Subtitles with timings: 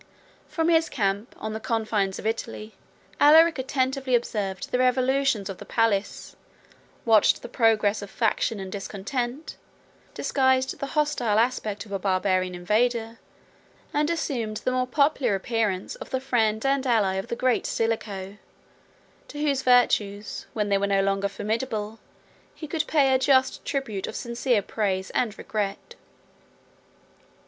[0.47, 2.73] From his camp, on the confines of Italy,
[3.19, 6.35] Alaric attentively observed the revolutions of the palace,
[7.05, 9.57] watched the progress of faction and discontent,
[10.15, 13.19] disguised the hostile aspect of a Barbarian invader,
[13.93, 18.39] and assumed the more popular appearance of the friend and ally of the great Stilicho:
[19.27, 21.99] to whose virtues, when they were no longer formidable,
[22.55, 25.93] he could pay a just tribute of sincere praise and regret.